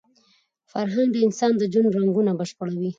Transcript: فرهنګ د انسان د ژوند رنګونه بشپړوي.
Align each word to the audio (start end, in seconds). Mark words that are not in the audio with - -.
فرهنګ 0.71 1.09
د 1.13 1.17
انسان 1.27 1.51
د 1.57 1.63
ژوند 1.71 1.93
رنګونه 1.97 2.31
بشپړوي. 2.39 2.89